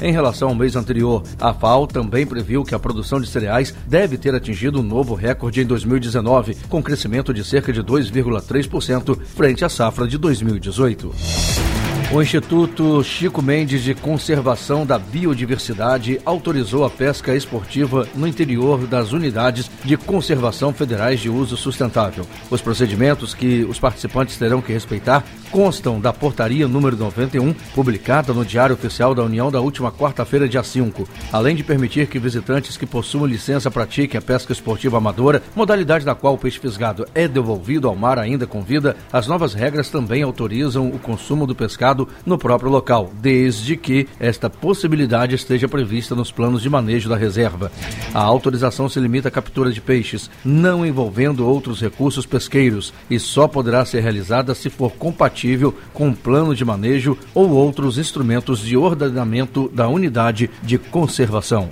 em 0.00 0.12
relação 0.12 0.48
ao 0.48 0.54
mês 0.54 0.76
anterior. 0.76 1.22
A 1.38 1.52
FAO 1.52 1.86
também 1.86 2.26
previu 2.26 2.64
que 2.64 2.74
a 2.74 2.78
produção 2.78 3.20
de 3.20 3.26
cereais 3.26 3.74
deve 3.86 4.16
ter 4.16 4.34
atingido 4.34 4.80
um 4.80 4.82
novo 4.82 5.14
recorde 5.14 5.60
em 5.60 5.66
2019, 5.66 6.56
com 6.68 6.82
crescimento 6.82 7.32
de 7.34 7.44
cerca 7.44 7.72
de 7.72 7.82
2,3% 7.82 9.18
frente 9.20 9.64
à 9.64 9.68
safra 9.68 10.06
de 10.06 10.16
2018. 10.18 11.67
O 12.10 12.22
Instituto 12.22 13.04
Chico 13.04 13.42
Mendes 13.42 13.82
de 13.82 13.94
Conservação 13.94 14.86
da 14.86 14.98
Biodiversidade 14.98 16.18
autorizou 16.24 16.86
a 16.86 16.88
pesca 16.88 17.34
esportiva 17.34 18.08
no 18.14 18.26
interior 18.26 18.86
das 18.86 19.12
unidades 19.12 19.70
de 19.84 19.94
conservação 19.98 20.72
federais 20.72 21.20
de 21.20 21.28
uso 21.28 21.54
sustentável. 21.54 22.26
Os 22.50 22.62
procedimentos 22.62 23.34
que 23.34 23.62
os 23.64 23.78
participantes 23.78 24.38
terão 24.38 24.62
que 24.62 24.72
respeitar 24.72 25.22
constam 25.50 26.00
da 26.00 26.10
portaria 26.10 26.66
número 26.66 26.96
91, 26.96 27.52
publicada 27.74 28.32
no 28.32 28.44
Diário 28.44 28.74
Oficial 28.74 29.14
da 29.14 29.22
União 29.22 29.50
da 29.50 29.60
última 29.60 29.92
quarta-feira, 29.92 30.48
dia 30.48 30.62
5. 30.62 31.06
Além 31.30 31.54
de 31.54 31.64
permitir 31.64 32.06
que 32.06 32.18
visitantes 32.18 32.78
que 32.78 32.86
possuam 32.86 33.26
licença 33.26 33.70
pratiquem 33.70 34.18
a 34.18 34.22
pesca 34.22 34.52
esportiva 34.52 34.96
amadora, 34.96 35.42
modalidade 35.54 36.06
na 36.06 36.14
qual 36.14 36.34
o 36.34 36.38
peixe 36.38 36.58
fisgado 36.58 37.06
é 37.14 37.28
devolvido 37.28 37.86
ao 37.86 37.94
mar 37.94 38.18
ainda 38.18 38.46
com 38.46 38.62
vida, 38.62 38.96
as 39.12 39.26
novas 39.26 39.52
regras 39.52 39.90
também 39.90 40.22
autorizam 40.22 40.88
o 40.88 40.98
consumo 40.98 41.46
do 41.46 41.54
pescado 41.54 41.97
no 42.26 42.36
próprio 42.36 42.70
local, 42.70 43.10
desde 43.20 43.76
que 43.76 44.06
esta 44.20 44.50
possibilidade 44.50 45.34
esteja 45.34 45.66
prevista 45.66 46.14
nos 46.14 46.30
planos 46.30 46.60
de 46.60 46.68
manejo 46.68 47.08
da 47.08 47.16
reserva. 47.16 47.72
A 48.12 48.22
autorização 48.22 48.88
se 48.88 49.00
limita 49.00 49.28
à 49.28 49.30
captura 49.30 49.72
de 49.72 49.80
peixes, 49.80 50.30
não 50.44 50.84
envolvendo 50.84 51.46
outros 51.46 51.80
recursos 51.80 52.26
pesqueiros, 52.26 52.92
e 53.08 53.18
só 53.18 53.48
poderá 53.48 53.84
ser 53.84 54.00
realizada 54.00 54.54
se 54.54 54.68
for 54.68 54.92
compatível 54.92 55.74
com 55.94 56.10
o 56.10 56.16
plano 56.16 56.54
de 56.54 56.64
manejo 56.64 57.16
ou 57.34 57.50
outros 57.50 57.98
instrumentos 57.98 58.60
de 58.60 58.76
ordenamento 58.76 59.70
da 59.72 59.88
unidade 59.88 60.50
de 60.62 60.76
conservação. 60.76 61.70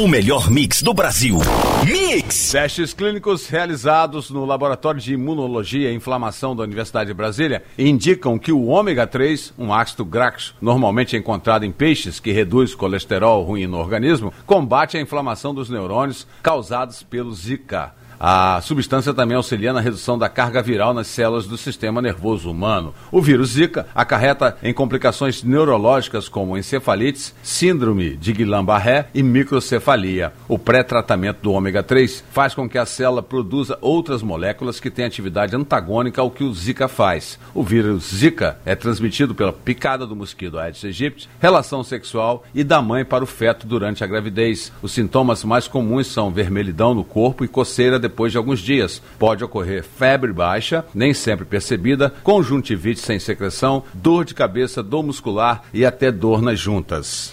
O 0.00 0.06
melhor 0.06 0.50
mix 0.50 0.82
do 0.82 0.92
Brasil. 0.92 1.38
Mix! 1.84 2.52
Testes 2.52 2.92
clínicos 2.92 3.48
realizados 3.48 4.30
no 4.30 4.44
Laboratório 4.44 5.00
de 5.00 5.14
Imunologia 5.14 5.90
e 5.90 5.94
Inflamação 5.94 6.54
da 6.54 6.62
Universidade 6.62 7.08
de 7.08 7.14
Brasília 7.14 7.62
indicam 7.78 8.38
que 8.38 8.52
o 8.52 8.66
ômega 8.66 9.06
3, 9.06 9.54
um 9.58 9.72
ácido 9.72 10.04
graxo 10.04 10.54
normalmente 10.60 11.16
encontrado 11.16 11.64
em 11.64 11.72
peixes 11.72 12.20
que 12.20 12.30
reduz 12.30 12.74
colesterol 12.74 13.42
ruim 13.42 13.66
no 13.66 13.78
organismo, 13.78 14.32
combate 14.44 14.98
a 14.98 15.00
inflamação 15.00 15.54
dos 15.54 15.70
neurônios 15.70 16.26
causados 16.42 17.02
pelo 17.02 17.32
Zika. 17.32 17.94
A 18.18 18.60
substância 18.62 19.12
também 19.12 19.36
auxilia 19.36 19.72
na 19.72 19.80
redução 19.80 20.18
da 20.18 20.28
carga 20.28 20.62
viral 20.62 20.94
nas 20.94 21.06
células 21.06 21.46
do 21.46 21.56
sistema 21.56 22.00
nervoso 22.00 22.50
humano. 22.50 22.94
O 23.12 23.20
vírus 23.20 23.50
Zika 23.50 23.86
acarreta 23.94 24.56
em 24.62 24.72
complicações 24.72 25.42
neurológicas 25.42 26.28
como 26.28 26.56
encefalites, 26.56 27.34
síndrome 27.42 28.16
de 28.16 28.32
Guillain-Barré 28.32 29.08
e 29.14 29.22
microcefalia. 29.22 30.32
O 30.48 30.58
pré-tratamento 30.58 31.40
do 31.42 31.52
ômega 31.52 31.82
3 31.82 32.24
faz 32.30 32.54
com 32.54 32.68
que 32.68 32.78
a 32.78 32.86
célula 32.86 33.22
produza 33.22 33.78
outras 33.80 34.22
moléculas 34.22 34.80
que 34.80 34.90
têm 34.90 35.04
atividade 35.04 35.54
antagônica 35.54 36.20
ao 36.20 36.30
que 36.30 36.44
o 36.44 36.52
Zika 36.52 36.88
faz. 36.88 37.38
O 37.54 37.62
vírus 37.62 38.14
Zika 38.14 38.58
é 38.64 38.74
transmitido 38.74 39.34
pela 39.34 39.52
picada 39.52 40.06
do 40.06 40.16
mosquito 40.16 40.58
Aedes 40.58 40.84
aegypti, 40.84 41.28
relação 41.40 41.84
sexual 41.84 42.44
e 42.54 42.64
da 42.64 42.80
mãe 42.80 43.04
para 43.04 43.24
o 43.24 43.26
feto 43.26 43.66
durante 43.66 44.02
a 44.02 44.06
gravidez. 44.06 44.72
Os 44.80 44.92
sintomas 44.92 45.44
mais 45.44 45.68
comuns 45.68 46.06
são 46.06 46.30
vermelhidão 46.30 46.94
no 46.94 47.04
corpo 47.04 47.44
e 47.44 47.48
coceira 47.48 47.98
depois 48.08 48.32
de 48.32 48.38
alguns 48.38 48.60
dias. 48.60 49.02
Pode 49.18 49.44
ocorrer 49.44 49.84
febre 49.84 50.32
baixa, 50.32 50.84
nem 50.94 51.12
sempre 51.12 51.44
percebida, 51.44 52.12
conjuntivite 52.22 53.00
sem 53.00 53.18
secreção, 53.18 53.84
dor 53.92 54.24
de 54.24 54.34
cabeça, 54.34 54.82
dor 54.82 55.02
muscular 55.02 55.62
e 55.72 55.84
até 55.84 56.10
dor 56.10 56.40
nas 56.40 56.58
juntas. 56.58 57.32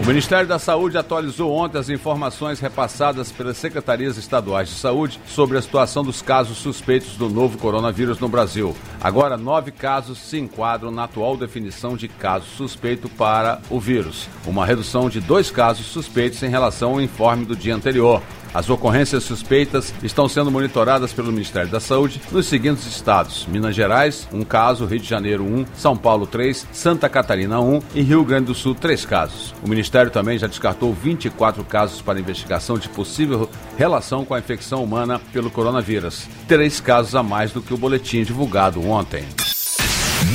O 0.00 0.06
Ministério 0.06 0.46
da 0.46 0.56
Saúde 0.56 0.96
atualizou 0.96 1.50
ontem 1.52 1.78
as 1.78 1.88
informações 1.88 2.60
repassadas 2.60 3.32
pelas 3.32 3.56
secretarias 3.56 4.16
estaduais 4.16 4.68
de 4.68 4.76
saúde 4.76 5.18
sobre 5.26 5.58
a 5.58 5.62
situação 5.62 6.04
dos 6.04 6.22
casos 6.22 6.58
suspeitos 6.58 7.16
do 7.16 7.28
novo 7.28 7.58
coronavírus 7.58 8.20
no 8.20 8.28
Brasil. 8.28 8.76
Agora, 9.00 9.36
nove 9.36 9.72
casos 9.72 10.18
se 10.18 10.38
enquadram 10.38 10.92
na 10.92 11.04
atual 11.04 11.36
definição 11.36 11.96
de 11.96 12.06
caso 12.06 12.46
suspeito 12.56 13.08
para 13.08 13.60
o 13.68 13.80
vírus, 13.80 14.28
uma 14.46 14.64
redução 14.64 15.10
de 15.10 15.20
dois 15.20 15.50
casos 15.50 15.86
suspeitos 15.86 16.40
em 16.44 16.48
relação 16.48 16.92
ao 16.92 17.00
informe 17.00 17.44
do 17.44 17.56
dia 17.56 17.74
anterior. 17.74 18.22
As 18.54 18.70
ocorrências 18.70 19.24
suspeitas 19.24 19.92
estão 20.02 20.28
sendo 20.28 20.50
monitoradas 20.50 21.12
pelo 21.12 21.32
Ministério 21.32 21.70
da 21.70 21.80
Saúde 21.80 22.20
nos 22.30 22.46
seguintes 22.46 22.86
estados: 22.86 23.46
Minas 23.46 23.74
Gerais, 23.74 24.28
um 24.32 24.42
caso, 24.42 24.86
Rio 24.86 25.00
de 25.00 25.08
Janeiro, 25.08 25.44
um, 25.44 25.64
São 25.74 25.96
Paulo, 25.96 26.26
três, 26.26 26.66
Santa 26.72 27.08
Catarina, 27.08 27.60
um 27.60 27.80
e 27.94 28.02
Rio 28.02 28.24
Grande 28.24 28.46
do 28.46 28.54
Sul, 28.54 28.74
três 28.74 29.04
casos. 29.04 29.54
O 29.62 29.68
Ministério 29.68 30.10
também 30.10 30.38
já 30.38 30.46
descartou 30.46 30.92
24 30.92 31.64
casos 31.64 32.00
para 32.00 32.20
investigação 32.20 32.78
de 32.78 32.88
possível 32.88 33.48
relação 33.76 34.24
com 34.24 34.34
a 34.34 34.38
infecção 34.38 34.82
humana 34.82 35.20
pelo 35.32 35.50
coronavírus, 35.50 36.28
três 36.48 36.80
casos 36.80 37.14
a 37.14 37.22
mais 37.22 37.52
do 37.52 37.62
que 37.62 37.74
o 37.74 37.78
boletim 37.78 38.22
divulgado 38.22 38.82
ontem. 38.86 39.24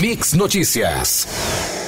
Mix 0.02 0.34
Notícias. 0.34 1.28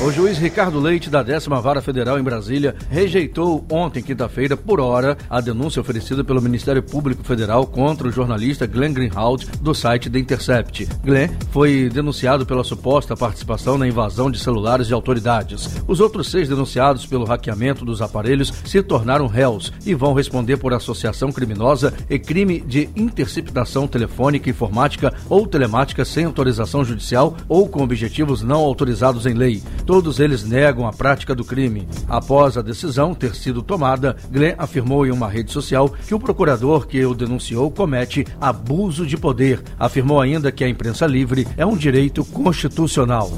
O 0.05 0.11
juiz 0.11 0.37
Ricardo 0.37 0.79
Leite, 0.79 1.09
da 1.09 1.23
décima 1.23 1.61
Vara 1.61 1.81
Federal 1.81 2.19
em 2.19 2.23
Brasília, 2.23 2.75
rejeitou 2.89 3.65
ontem, 3.71 4.03
quinta-feira, 4.03 4.57
por 4.57 4.79
hora, 4.79 5.17
a 5.29 5.39
denúncia 5.39 5.79
oferecida 5.79 6.23
pelo 6.23 6.41
Ministério 6.41 6.83
Público 6.83 7.23
Federal 7.23 7.65
contra 7.65 8.07
o 8.07 8.11
jornalista 8.11 8.67
Glenn 8.67 8.93
Greenhalgh, 8.93 9.45
do 9.61 9.73
site 9.73 10.09
The 10.09 10.19
Intercept. 10.19 10.87
Glenn 11.03 11.29
foi 11.51 11.89
denunciado 11.89 12.45
pela 12.45 12.63
suposta 12.63 13.15
participação 13.15 13.77
na 13.77 13.87
invasão 13.87 14.29
de 14.29 14.39
celulares 14.39 14.87
de 14.87 14.93
autoridades. 14.93 15.69
Os 15.87 15.99
outros 15.99 16.29
seis 16.29 16.49
denunciados 16.49 17.05
pelo 17.05 17.25
hackeamento 17.25 17.85
dos 17.85 18.01
aparelhos 18.01 18.53
se 18.65 18.83
tornaram 18.83 19.25
réus 19.25 19.71
e 19.85 19.95
vão 19.95 20.13
responder 20.13 20.57
por 20.57 20.73
associação 20.73 21.31
criminosa 21.31 21.93
e 22.09 22.19
crime 22.19 22.59
de 22.59 22.89
interceptação 22.95 23.87
telefônica, 23.87 24.49
informática 24.49 25.13
ou 25.29 25.47
telemática 25.47 26.03
sem 26.03 26.25
autorização 26.25 26.83
judicial 26.83 27.37
ou 27.47 27.69
com 27.69 27.87
objetivos 28.03 28.41
não 28.41 28.59
autorizados 28.59 29.25
em 29.25 29.33
lei. 29.33 29.63
Todos 29.85 30.19
eles 30.19 30.43
negam 30.43 30.85
a 30.85 30.91
prática 30.91 31.33
do 31.33 31.45
crime. 31.45 31.87
Após 32.07 32.57
a 32.57 32.61
decisão 32.61 33.15
ter 33.15 33.33
sido 33.33 33.61
tomada, 33.61 34.17
Glenn 34.29 34.55
afirmou 34.57 35.05
em 35.05 35.11
uma 35.11 35.29
rede 35.29 35.51
social 35.51 35.89
que 35.89 36.13
o 36.13 36.19
procurador 36.19 36.85
que 36.85 37.03
o 37.05 37.15
denunciou 37.15 37.71
comete 37.71 38.25
abuso 38.41 39.05
de 39.05 39.15
poder. 39.15 39.61
Afirmou 39.79 40.19
ainda 40.19 40.51
que 40.51 40.63
a 40.63 40.69
imprensa 40.69 41.05
livre 41.05 41.47
é 41.55 41.65
um 41.65 41.77
direito 41.77 42.25
constitucional. 42.25 43.31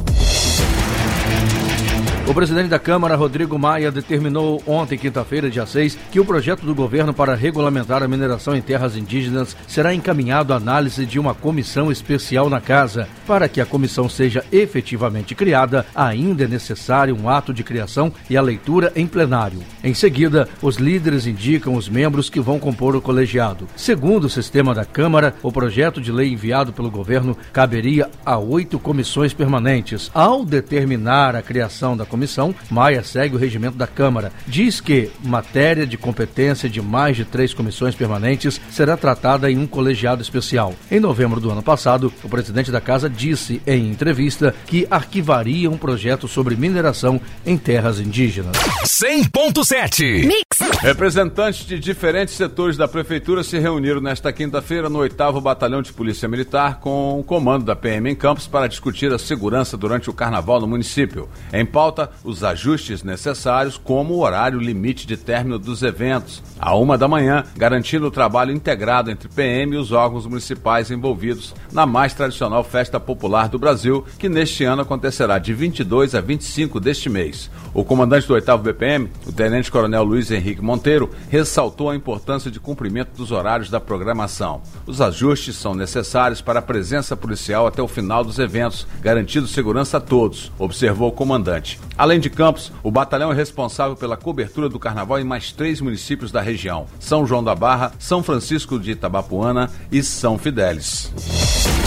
O 2.27 2.33
presidente 2.33 2.69
da 2.69 2.79
Câmara, 2.79 3.15
Rodrigo 3.15 3.57
Maia, 3.59 3.91
determinou 3.91 4.59
ontem, 4.65 4.97
quinta-feira, 4.97 5.47
dia 5.47 5.63
6, 5.63 5.95
que 6.11 6.19
o 6.19 6.25
projeto 6.25 6.65
do 6.65 6.73
governo 6.73 7.13
para 7.13 7.35
regulamentar 7.35 8.01
a 8.01 8.07
mineração 8.07 8.55
em 8.55 8.63
terras 8.63 8.97
indígenas 8.97 9.55
será 9.67 9.93
encaminhado 9.93 10.51
à 10.51 10.55
análise 10.55 11.05
de 11.05 11.19
uma 11.19 11.35
comissão 11.35 11.91
especial 11.91 12.49
na 12.49 12.59
Casa. 12.59 13.07
Para 13.27 13.47
que 13.47 13.61
a 13.61 13.65
comissão 13.65 14.09
seja 14.09 14.43
efetivamente 14.51 15.35
criada, 15.35 15.85
ainda 15.93 16.45
é 16.45 16.47
necessário 16.47 17.15
um 17.15 17.29
ato 17.29 17.53
de 17.53 17.63
criação 17.63 18.11
e 18.27 18.35
a 18.35 18.41
leitura 18.41 18.91
em 18.95 19.05
plenário. 19.05 19.59
Em 19.83 19.93
seguida, 19.93 20.49
os 20.63 20.77
líderes 20.77 21.27
indicam 21.27 21.75
os 21.75 21.87
membros 21.87 22.27
que 22.27 22.39
vão 22.39 22.57
compor 22.57 22.95
o 22.95 23.01
colegiado. 23.01 23.67
Segundo 23.75 24.23
o 24.23 24.31
sistema 24.31 24.73
da 24.73 24.83
Câmara, 24.83 25.35
o 25.43 25.51
projeto 25.51 26.01
de 26.01 26.11
lei 26.11 26.33
enviado 26.33 26.73
pelo 26.73 26.89
governo 26.89 27.37
caberia 27.53 28.09
a 28.25 28.39
oito 28.39 28.79
comissões 28.79 29.31
permanentes. 29.31 30.09
Ao 30.11 30.43
determinar 30.43 31.35
a 31.35 31.43
criação 31.43 31.95
da 31.95 32.14
comissão, 32.15 32.55
Maia 32.71 33.03
segue 33.03 33.35
o 33.35 33.39
regimento 33.39 33.77
da 33.77 33.85
Câmara. 33.85 34.31
Diz 34.47 34.79
que 34.79 35.11
matéria 35.23 35.85
de 35.85 35.97
competência 35.97 36.69
de 36.69 36.81
mais 36.81 37.17
de 37.17 37.25
três 37.25 37.53
comissões 37.53 37.93
permanentes 37.93 38.59
será 38.71 38.95
tratada 38.95 39.51
em 39.51 39.57
um 39.57 39.67
colegiado 39.67 40.21
especial. 40.21 40.73
Em 40.89 40.99
novembro 40.99 41.41
do 41.41 41.51
ano 41.51 41.61
passado, 41.61 42.11
o 42.23 42.29
presidente 42.29 42.71
da 42.71 42.79
Casa 42.79 43.09
disse 43.09 43.61
em 43.67 43.89
entrevista 43.91 44.55
que 44.65 44.87
arquivaria 44.89 45.69
um 45.69 45.77
projeto 45.77 46.27
sobre 46.27 46.55
mineração 46.55 47.19
em 47.45 47.57
terras 47.57 47.99
indígenas. 47.99 48.55
100.7 48.83 50.25
Mix. 50.25 50.45
Representantes 50.81 51.65
de 51.65 51.79
diferentes 51.79 52.35
setores 52.35 52.77
da 52.77 52.87
prefeitura 52.87 53.43
se 53.43 53.59
reuniram 53.59 53.99
nesta 53.99 54.31
quinta-feira 54.31 54.89
no 54.89 54.99
8 54.99 55.41
Batalhão 55.41 55.81
de 55.81 55.91
Polícia 55.91 56.29
Militar 56.29 56.79
com 56.79 57.19
o 57.19 57.23
comando 57.23 57.65
da 57.65 57.75
PM 57.75 58.09
em 58.09 58.15
Campos 58.15 58.47
para 58.47 58.67
discutir 58.67 59.11
a 59.11 59.19
segurança 59.19 59.75
durante 59.75 60.09
o 60.09 60.13
carnaval 60.13 60.61
no 60.61 60.67
município. 60.67 61.27
Em 61.51 61.65
pauta 61.65 62.04
os 62.23 62.43
ajustes 62.43 63.03
necessários, 63.03 63.77
como 63.77 64.13
o 64.13 64.21
horário 64.21 64.59
limite 64.59 65.07
de 65.07 65.17
término 65.17 65.59
dos 65.59 65.83
eventos, 65.83 66.41
a 66.59 66.75
uma 66.75 66.97
da 66.97 67.07
manhã, 67.07 67.43
garantindo 67.55 68.07
o 68.07 68.11
trabalho 68.11 68.51
integrado 68.51 69.11
entre 69.11 69.29
PM 69.29 69.75
e 69.75 69.77
os 69.77 69.91
órgãos 69.91 70.25
municipais 70.25 70.91
envolvidos 70.91 71.53
na 71.71 71.85
mais 71.85 72.13
tradicional 72.13 72.63
festa 72.63 72.99
popular 72.99 73.49
do 73.49 73.59
Brasil, 73.59 74.05
que 74.17 74.29
neste 74.29 74.63
ano 74.63 74.81
acontecerá 74.81 75.37
de 75.37 75.53
22 75.53 76.15
a 76.15 76.21
25 76.21 76.79
deste 76.79 77.09
mês. 77.09 77.49
O 77.73 77.83
comandante 77.83 78.27
do 78.27 78.33
8 78.33 78.57
BPM, 78.57 79.09
o 79.27 79.31
Tenente 79.31 79.69
Coronel 79.69 80.03
Luiz 80.03 80.31
Henrique 80.31 80.61
Monteiro, 80.61 81.09
ressaltou 81.29 81.89
a 81.89 81.95
importância 81.95 82.49
de 82.49 82.59
cumprimento 82.59 83.15
dos 83.17 83.31
horários 83.31 83.69
da 83.69 83.79
programação. 83.79 84.61
Os 84.85 85.01
ajustes 85.01 85.55
são 85.55 85.75
necessários 85.75 86.41
para 86.41 86.59
a 86.59 86.61
presença 86.61 87.17
policial 87.17 87.67
até 87.67 87.81
o 87.81 87.87
final 87.87 88.23
dos 88.23 88.39
eventos, 88.39 88.87
garantindo 89.01 89.47
segurança 89.47 89.97
a 89.97 90.01
todos, 90.01 90.51
observou 90.57 91.09
o 91.09 91.13
comandante. 91.13 91.79
Além 91.97 92.19
de 92.19 92.29
Campos, 92.29 92.71
o 92.83 92.91
batalhão 92.91 93.31
é 93.31 93.35
responsável 93.35 93.95
pela 93.95 94.17
cobertura 94.17 94.67
do 94.67 94.79
carnaval 94.79 95.19
em 95.19 95.23
mais 95.23 95.51
três 95.51 95.79
municípios 95.79 96.31
da 96.31 96.41
região: 96.41 96.87
São 96.99 97.25
João 97.25 97.43
da 97.43 97.55
Barra, 97.55 97.93
São 97.97 98.21
Francisco 98.21 98.77
de 98.77 98.91
Itabapuana 98.91 99.71
e 99.91 100.03
São 100.03 100.37
Fidélis. 100.37 101.84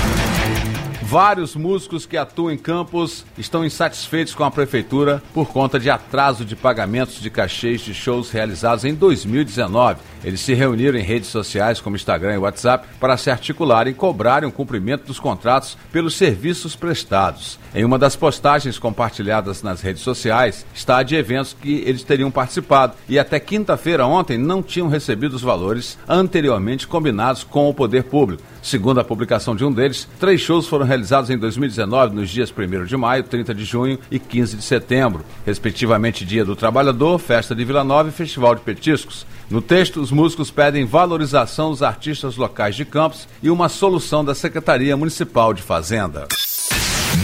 Vários 1.10 1.56
músicos 1.56 2.04
que 2.04 2.18
atuam 2.18 2.52
em 2.52 2.58
Campos 2.58 3.24
estão 3.38 3.64
insatisfeitos 3.64 4.34
com 4.34 4.44
a 4.44 4.50
prefeitura 4.50 5.22
por 5.32 5.48
conta 5.48 5.80
de 5.80 5.88
atraso 5.88 6.44
de 6.44 6.54
pagamentos 6.54 7.18
de 7.18 7.30
cachês 7.30 7.80
de 7.80 7.94
shows 7.94 8.30
realizados 8.30 8.84
em 8.84 8.92
2019. 8.92 10.00
Eles 10.22 10.42
se 10.42 10.52
reuniram 10.52 10.98
em 10.98 11.02
redes 11.02 11.30
sociais 11.30 11.80
como 11.80 11.96
Instagram 11.96 12.34
e 12.34 12.38
WhatsApp 12.38 12.86
para 13.00 13.16
se 13.16 13.30
articularem 13.30 13.92
e 13.92 13.96
cobrarem 13.96 14.46
o 14.46 14.52
cumprimento 14.52 15.06
dos 15.06 15.18
contratos 15.18 15.78
pelos 15.90 16.14
serviços 16.14 16.76
prestados. 16.76 17.58
Em 17.74 17.86
uma 17.86 17.98
das 17.98 18.14
postagens 18.14 18.78
compartilhadas 18.78 19.62
nas 19.62 19.80
redes 19.80 20.02
sociais 20.02 20.66
está 20.74 21.02
de 21.02 21.16
eventos 21.16 21.56
que 21.58 21.84
eles 21.86 22.02
teriam 22.02 22.30
participado 22.30 22.92
e 23.08 23.18
até 23.18 23.40
quinta-feira 23.40 24.06
ontem 24.06 24.36
não 24.36 24.62
tinham 24.62 24.88
recebido 24.88 25.32
os 25.32 25.40
valores 25.40 25.98
anteriormente 26.06 26.86
combinados 26.86 27.44
com 27.44 27.66
o 27.66 27.72
poder 27.72 28.04
público. 28.04 28.42
Segundo 28.62 29.00
a 29.00 29.04
publicação 29.04 29.54
de 29.54 29.64
um 29.64 29.72
deles, 29.72 30.08
três 30.18 30.40
shows 30.40 30.66
foram 30.66 30.84
realizados 30.84 31.30
em 31.30 31.38
2019 31.38 32.14
nos 32.14 32.30
dias 32.30 32.52
1 32.52 32.84
de 32.84 32.96
maio, 32.96 33.22
30 33.22 33.54
de 33.54 33.64
junho 33.64 33.98
e 34.10 34.18
15 34.18 34.56
de 34.56 34.62
setembro, 34.62 35.24
respectivamente 35.46 36.24
Dia 36.24 36.44
do 36.44 36.56
Trabalhador, 36.56 37.18
Festa 37.18 37.54
de 37.54 37.64
Vila 37.64 37.84
Nova 37.84 38.08
e 38.08 38.12
Festival 38.12 38.54
de 38.54 38.62
Petiscos. 38.62 39.26
No 39.50 39.62
texto, 39.62 40.00
os 40.00 40.10
músicos 40.10 40.50
pedem 40.50 40.84
valorização 40.84 41.70
dos 41.70 41.82
artistas 41.82 42.36
locais 42.36 42.76
de 42.76 42.84
Campos 42.84 43.26
e 43.42 43.48
uma 43.48 43.68
solução 43.68 44.24
da 44.24 44.34
Secretaria 44.34 44.96
Municipal 44.96 45.54
de 45.54 45.62
Fazenda. 45.62 46.28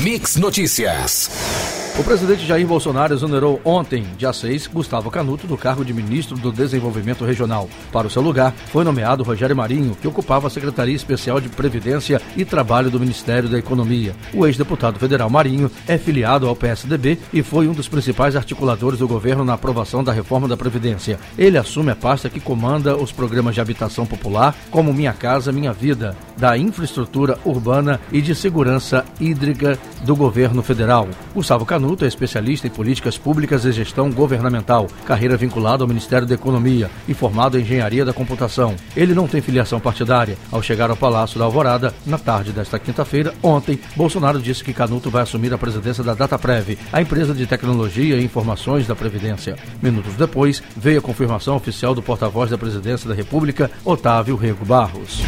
Mix 0.02 0.36
Notícias. 0.36 1.83
O 1.96 2.02
presidente 2.02 2.44
Jair 2.44 2.66
Bolsonaro 2.66 3.14
exonerou 3.14 3.60
ontem, 3.64 4.04
dia 4.18 4.32
6, 4.32 4.66
Gustavo 4.66 5.12
Canuto 5.12 5.46
do 5.46 5.56
cargo 5.56 5.84
de 5.84 5.94
ministro 5.94 6.36
do 6.36 6.50
Desenvolvimento 6.50 7.24
Regional. 7.24 7.68
Para 7.92 8.08
o 8.08 8.10
seu 8.10 8.20
lugar, 8.20 8.52
foi 8.72 8.82
nomeado 8.82 9.22
Rogério 9.22 9.54
Marinho, 9.54 9.94
que 9.94 10.08
ocupava 10.08 10.48
a 10.48 10.50
Secretaria 10.50 10.96
Especial 10.96 11.40
de 11.40 11.48
Previdência 11.48 12.20
e 12.36 12.44
Trabalho 12.44 12.90
do 12.90 12.98
Ministério 12.98 13.48
da 13.48 13.60
Economia. 13.60 14.12
O 14.34 14.44
ex-deputado 14.44 14.98
federal 14.98 15.30
Marinho 15.30 15.70
é 15.86 15.96
filiado 15.96 16.48
ao 16.48 16.56
PSDB 16.56 17.16
e 17.32 17.44
foi 17.44 17.68
um 17.68 17.72
dos 17.72 17.86
principais 17.86 18.34
articuladores 18.34 18.98
do 18.98 19.06
governo 19.06 19.44
na 19.44 19.54
aprovação 19.54 20.02
da 20.02 20.12
reforma 20.12 20.48
da 20.48 20.56
Previdência. 20.56 21.20
Ele 21.38 21.56
assume 21.56 21.92
a 21.92 21.96
pasta 21.96 22.28
que 22.28 22.40
comanda 22.40 22.96
os 22.96 23.12
programas 23.12 23.54
de 23.54 23.60
habitação 23.60 24.04
popular, 24.04 24.52
como 24.68 24.92
Minha 24.92 25.12
Casa 25.12 25.52
Minha 25.52 25.72
Vida, 25.72 26.16
da 26.36 26.58
infraestrutura 26.58 27.38
urbana 27.44 28.00
e 28.10 28.20
de 28.20 28.34
segurança 28.34 29.04
hídrica 29.20 29.78
do 30.04 30.16
governo 30.16 30.60
federal. 30.60 31.08
Gustavo 31.32 31.64
Canuto 31.64 31.83
é 32.02 32.06
especialista 32.06 32.66
em 32.66 32.70
políticas 32.70 33.18
públicas 33.18 33.64
e 33.64 33.72
gestão 33.72 34.10
governamental, 34.10 34.88
carreira 35.06 35.36
vinculada 35.36 35.84
ao 35.84 35.88
Ministério 35.88 36.26
da 36.26 36.34
Economia 36.34 36.90
e 37.06 37.12
formado 37.12 37.58
em 37.58 37.62
engenharia 37.62 38.04
da 38.04 38.12
computação. 38.12 38.74
Ele 38.96 39.14
não 39.14 39.28
tem 39.28 39.42
filiação 39.42 39.78
partidária. 39.78 40.38
Ao 40.50 40.62
chegar 40.62 40.88
ao 40.90 40.96
Palácio 40.96 41.38
da 41.38 41.44
Alvorada, 41.44 41.94
na 42.06 42.16
tarde 42.16 42.52
desta 42.52 42.78
quinta-feira, 42.78 43.34
ontem, 43.42 43.78
Bolsonaro 43.94 44.40
disse 44.40 44.64
que 44.64 44.72
Canuto 44.72 45.10
vai 45.10 45.22
assumir 45.22 45.52
a 45.52 45.58
presidência 45.58 46.02
da 46.02 46.14
Dataprev, 46.14 46.78
a 46.92 47.02
empresa 47.02 47.34
de 47.34 47.46
tecnologia 47.46 48.16
e 48.16 48.24
informações 48.24 48.86
da 48.86 48.96
Previdência. 48.96 49.56
Minutos 49.82 50.14
depois, 50.14 50.62
veio 50.76 50.98
a 50.98 51.02
confirmação 51.02 51.54
oficial 51.54 51.94
do 51.94 52.02
porta-voz 52.02 52.50
da 52.50 52.58
presidência 52.58 53.08
da 53.08 53.14
República, 53.14 53.70
Otávio 53.84 54.36
Rego 54.36 54.64
Barros. 54.64 55.22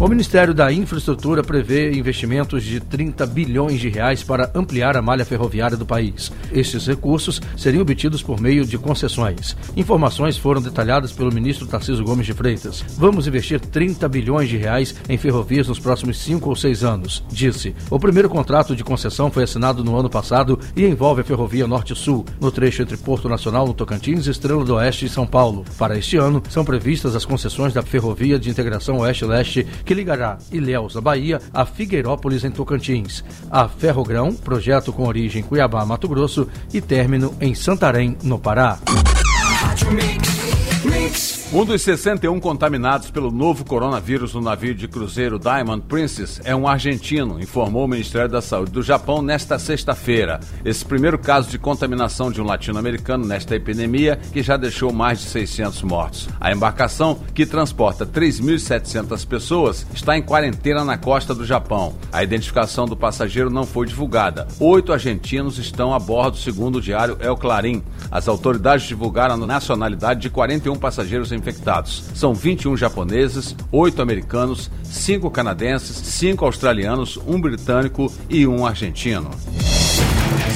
O 0.00 0.06
Ministério 0.06 0.54
da 0.54 0.72
Infraestrutura 0.72 1.42
prevê 1.42 1.90
investimentos 1.92 2.62
de 2.62 2.78
30 2.78 3.26
bilhões 3.26 3.80
de 3.80 3.88
reais 3.88 4.22
para 4.22 4.48
ampliar 4.54 4.96
a 4.96 5.02
malha 5.02 5.24
ferroviária 5.24 5.76
do 5.76 5.84
país. 5.84 6.30
Estes 6.52 6.86
recursos 6.86 7.40
seriam 7.56 7.82
obtidos 7.82 8.22
por 8.22 8.40
meio 8.40 8.64
de 8.64 8.78
concessões. 8.78 9.56
Informações 9.76 10.36
foram 10.36 10.62
detalhadas 10.62 11.10
pelo 11.10 11.34
ministro 11.34 11.66
Tarciso 11.66 12.04
Gomes 12.04 12.26
de 12.26 12.32
Freitas. 12.32 12.84
Vamos 12.96 13.26
investir 13.26 13.58
30 13.58 14.08
bilhões 14.08 14.48
de 14.48 14.56
reais 14.56 14.94
em 15.08 15.18
ferrovias 15.18 15.66
nos 15.66 15.80
próximos 15.80 16.18
cinco 16.18 16.48
ou 16.48 16.54
seis 16.54 16.84
anos, 16.84 17.24
disse. 17.28 17.74
O 17.90 17.98
primeiro 17.98 18.28
contrato 18.28 18.76
de 18.76 18.84
concessão 18.84 19.32
foi 19.32 19.42
assinado 19.42 19.82
no 19.82 19.98
ano 19.98 20.08
passado 20.08 20.60
e 20.76 20.86
envolve 20.86 21.22
a 21.22 21.24
ferrovia 21.24 21.66
Norte-Sul, 21.66 22.24
no 22.40 22.52
trecho 22.52 22.82
entre 22.82 22.96
Porto 22.96 23.28
Nacional, 23.28 23.66
no 23.66 23.74
Tocantins, 23.74 24.28
Estrela 24.28 24.64
do 24.64 24.76
Oeste 24.76 25.06
e 25.06 25.08
São 25.08 25.26
Paulo. 25.26 25.64
Para 25.76 25.98
este 25.98 26.16
ano, 26.16 26.40
são 26.48 26.64
previstas 26.64 27.16
as 27.16 27.24
concessões 27.24 27.74
da 27.74 27.82
Ferrovia 27.82 28.38
de 28.38 28.48
Integração 28.48 28.98
Oeste-Leste 28.98 29.66
que 29.88 29.94
ligará 29.94 30.36
Ilhéus, 30.52 30.98
a 30.98 31.00
Bahia, 31.00 31.40
a 31.50 31.64
Figueirópolis, 31.64 32.44
em 32.44 32.50
Tocantins, 32.50 33.24
a 33.50 33.66
Ferrogrão, 33.66 34.34
projeto 34.34 34.92
com 34.92 35.08
origem 35.08 35.42
Cuiabá, 35.42 35.82
Mato 35.86 36.06
Grosso, 36.06 36.46
e 36.74 36.78
término 36.78 37.34
em 37.40 37.54
Santarém, 37.54 38.14
no 38.22 38.38
Pará. 38.38 38.78
Um 41.50 41.64
dos 41.64 41.80
61 41.80 42.38
contaminados 42.40 43.10
pelo 43.10 43.30
novo 43.30 43.64
coronavírus 43.64 44.34
no 44.34 44.40
navio 44.42 44.74
de 44.74 44.86
cruzeiro 44.86 45.38
Diamond 45.38 45.82
Princess 45.88 46.38
é 46.44 46.54
um 46.54 46.68
argentino, 46.68 47.40
informou 47.40 47.86
o 47.86 47.88
Ministério 47.88 48.28
da 48.28 48.42
Saúde 48.42 48.70
do 48.70 48.82
Japão 48.82 49.22
nesta 49.22 49.58
sexta-feira. 49.58 50.40
Esse 50.62 50.84
primeiro 50.84 51.18
caso 51.18 51.48
de 51.48 51.58
contaminação 51.58 52.30
de 52.30 52.42
um 52.42 52.44
latino-americano 52.44 53.26
nesta 53.26 53.56
epidemia, 53.56 54.18
que 54.30 54.42
já 54.42 54.58
deixou 54.58 54.92
mais 54.92 55.20
de 55.20 55.24
600 55.24 55.82
mortos. 55.84 56.28
A 56.38 56.52
embarcação, 56.52 57.18
que 57.34 57.46
transporta 57.46 58.04
3.700 58.04 59.26
pessoas, 59.26 59.86
está 59.94 60.18
em 60.18 60.22
quarentena 60.22 60.84
na 60.84 60.98
costa 60.98 61.34
do 61.34 61.46
Japão. 61.46 61.94
A 62.12 62.22
identificação 62.22 62.84
do 62.84 62.96
passageiro 62.96 63.48
não 63.48 63.64
foi 63.64 63.86
divulgada. 63.86 64.46
Oito 64.60 64.92
argentinos 64.92 65.56
estão 65.56 65.94
a 65.94 65.98
bordo, 65.98 66.36
segundo 66.36 66.76
o 66.76 66.82
diário 66.82 67.16
El 67.20 67.38
Clarim. 67.38 67.82
As 68.10 68.28
autoridades 68.28 68.86
divulgaram 68.86 69.34
a 69.34 69.46
nacionalidade 69.46 70.20
de 70.20 70.28
41 70.28 70.76
passageiros 70.98 71.30
infectados. 71.30 72.02
São 72.14 72.34
21 72.34 72.76
japoneses, 72.76 73.54
8 73.70 74.02
americanos, 74.02 74.68
5 74.82 75.30
canadenses, 75.30 75.96
5 75.96 76.44
australianos, 76.44 77.16
um 77.24 77.40
britânico 77.40 78.12
e 78.28 78.46
um 78.46 78.66
argentino. 78.66 79.30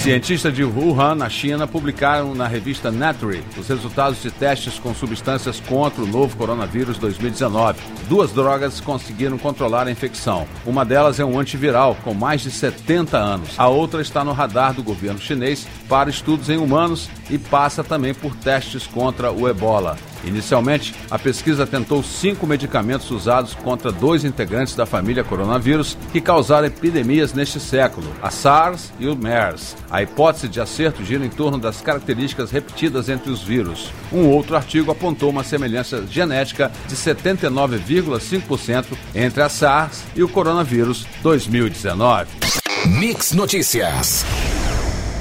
Cientistas 0.03 0.53
de 0.53 0.65
Wuhan, 0.65 1.15
na 1.15 1.29
China, 1.29 1.65
publicaram 1.69 2.35
na 2.35 2.49
revista 2.49 2.91
Nature 2.91 3.45
os 3.57 3.69
resultados 3.69 4.21
de 4.21 4.33
testes 4.33 4.77
com 4.81 4.93
substâncias 4.93 5.61
contra 5.61 6.03
o 6.03 6.07
novo 6.07 6.37
coronavírus 6.37 6.99
2019. 6.99 7.79
Duas 8.09 8.33
drogas 8.33 8.81
conseguiram 8.81 9.39
controlar 9.39 9.87
a 9.87 9.93
infecção. 9.93 10.49
Uma 10.67 10.85
delas 10.85 11.21
é 11.21 11.25
um 11.25 11.39
antiviral 11.39 11.97
com 12.03 12.15
mais 12.15 12.41
de 12.41 12.51
70 12.51 13.17
anos. 13.17 13.51
A 13.57 13.69
outra 13.69 14.03
está 14.03 14.25
no 14.25 14.33
radar 14.33 14.75
do 14.75 14.83
governo 14.83 15.21
chinês 15.21 15.69
para 15.89 16.11
estudos 16.11 16.51
em 16.51 16.57
humanos 16.57 17.09
e 17.31 17.39
passa 17.39 17.85
também 17.85 18.13
por 18.13 18.35
testes 18.35 18.89
contra 18.89 19.31
o 19.31 19.49
ebola. 19.49 19.97
Inicialmente, 20.25 20.95
a 21.11 21.19
pesquisa 21.19 21.67
tentou 21.67 22.03
cinco 22.03 22.47
medicamentos 22.47 23.11
usados 23.11 23.55
contra 23.55 23.91
dois 23.91 24.25
integrantes 24.25 24.75
da 24.75 24.87
família 24.87 25.25
coronavírus 25.25 25.97
que 26.13 26.21
causaram 26.21 26.67
epidemias 26.67 27.33
neste 27.33 27.59
século, 27.59 28.07
a 28.23 28.31
SARS 28.31 28.93
e 28.99 29.07
o 29.09 29.17
MERS. 29.17 29.77
A 29.91 30.03
hipótese 30.03 30.49
de 30.49 30.61
acerto 30.61 31.05
gira 31.05 31.25
em 31.25 31.31
torno 31.31 31.59
das 31.59 31.81
características 31.81 32.51
repetidas 32.51 33.09
entre 33.09 33.31
os 33.31 33.43
vírus. 33.43 33.91
Um 34.13 34.27
outro 34.29 34.57
artigo 34.57 34.91
apontou 34.91 35.31
uma 35.31 35.45
semelhança 35.45 36.07
genética 36.07 36.71
de 36.89 36.95
79,5% 36.95 38.87
entre 39.15 39.43
a 39.43 39.49
SARS 39.49 40.03
e 40.15 40.23
o 40.23 40.29
coronavírus 40.29 41.07
2019. 41.23 42.29
Mix 42.87 43.33
Notícias. 43.33 44.25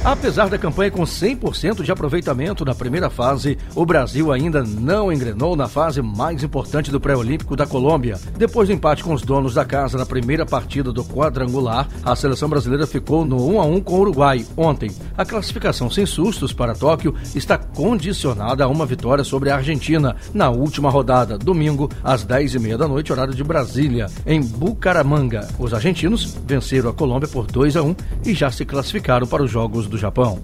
Apesar 0.03 0.49
da 0.49 0.57
campanha 0.57 0.89
com 0.89 1.03
100% 1.03 1.83
de 1.83 1.91
aproveitamento 1.91 2.65
na 2.65 2.73
primeira 2.73 3.07
fase, 3.07 3.55
o 3.75 3.85
Brasil 3.85 4.31
ainda 4.31 4.63
não 4.63 5.13
engrenou 5.13 5.55
na 5.55 5.67
fase 5.67 6.01
mais 6.01 6.43
importante 6.43 6.89
do 6.89 6.99
pré-olímpico 6.99 7.55
da 7.55 7.67
Colômbia. 7.67 8.19
Depois 8.35 8.67
do 8.67 8.73
empate 8.73 9.03
com 9.03 9.13
os 9.13 9.21
donos 9.21 9.53
da 9.53 9.63
casa 9.63 9.99
na 9.99 10.05
primeira 10.05 10.43
partida 10.43 10.91
do 10.91 11.05
quadrangular, 11.05 11.87
a 12.03 12.15
seleção 12.15 12.49
brasileira 12.49 12.87
ficou 12.87 13.23
no 13.23 13.47
1 13.53 13.61
a 13.61 13.65
1 13.65 13.81
com 13.81 13.93
o 13.93 13.99
Uruguai 13.99 14.43
ontem. 14.57 14.89
A 15.15 15.23
classificação 15.23 15.87
sem 15.87 16.07
sustos 16.07 16.51
para 16.51 16.73
Tóquio 16.73 17.13
está 17.35 17.55
condicionada 17.59 18.63
a 18.63 18.67
uma 18.67 18.87
vitória 18.87 19.23
sobre 19.23 19.51
a 19.51 19.57
Argentina 19.57 20.15
na 20.33 20.49
última 20.49 20.89
rodada, 20.89 21.37
domingo, 21.37 21.91
às 22.03 22.25
10h30 22.25 22.75
da 22.75 22.87
noite, 22.87 23.11
horário 23.11 23.35
de 23.35 23.43
Brasília, 23.43 24.07
em 24.25 24.41
Bucaramanga. 24.41 25.47
Os 25.59 25.75
argentinos 25.75 26.35
venceram 26.43 26.89
a 26.89 26.93
Colômbia 26.93 27.29
por 27.29 27.45
2 27.45 27.77
a 27.77 27.83
1 27.83 27.95
e 28.25 28.33
já 28.33 28.49
se 28.49 28.65
classificaram 28.65 29.27
para 29.27 29.43
os 29.43 29.51
Jogos 29.51 29.90
do 29.91 29.97
Japão. 29.97 30.41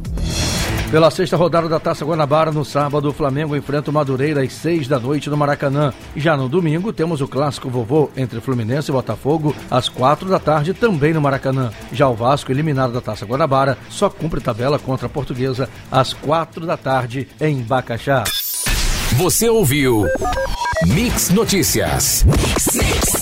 Pela 0.92 1.12
sexta 1.12 1.36
rodada 1.36 1.68
da 1.68 1.82
Taça 1.82 2.06
Guanabara, 2.06 2.50
no 2.50 2.64
sábado, 2.64 3.10
o 3.10 3.14
Flamengo 3.14 3.58
enfrenta 3.58 3.92
o 3.92 3.94
Madureira 3.94 4.42
às 4.42 4.54
seis 4.54 4.88
da 4.88 4.98
noite 4.98 5.30
no 5.30 5.36
Maracanã. 5.36 5.94
Já 6.16 6.38
no 6.38 6.48
domingo, 6.48 6.94
temos 6.94 7.20
o 7.20 7.28
clássico 7.28 7.70
vovô 7.70 8.10
entre 8.16 8.40
Fluminense 8.40 8.90
e 8.90 8.94
Botafogo 8.94 9.54
às 9.70 9.90
quatro 9.90 10.30
da 10.30 10.40
tarde, 10.40 10.74
também 10.74 11.14
no 11.14 11.20
Maracanã. 11.20 11.72
Já 11.92 12.08
o 12.08 12.16
Vasco, 12.16 12.54
eliminado 12.54 12.94
da 12.94 13.02
Taça 13.02 13.26
Guanabara, 13.26 13.78
só 13.90 14.10
cumpre 14.10 14.40
tabela 14.40 14.80
contra 14.80 15.08
a 15.08 15.10
Portuguesa 15.10 15.68
às 15.92 16.14
quatro 16.14 16.66
da 16.66 16.78
tarde 16.78 17.28
em 17.42 17.62
Bacaxá. 17.62 18.24
Você 19.18 19.50
ouviu 19.50 20.06
Mix 20.86 21.32
Notícias. 21.32 22.24
Mix, 22.24 22.76
mix. 22.76 23.17